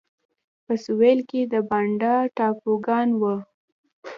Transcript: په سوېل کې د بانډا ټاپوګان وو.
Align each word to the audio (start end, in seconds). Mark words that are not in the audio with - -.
په 0.65 0.73
سوېل 0.83 1.19
کې 1.29 1.41
د 1.51 1.55
بانډا 1.69 2.15
ټاپوګان 2.37 3.09
وو. 3.19 3.35